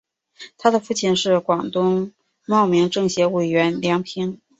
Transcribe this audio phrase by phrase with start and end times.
[0.57, 2.11] 她的父亲是广东
[2.47, 4.41] 茂名政协委员梁平。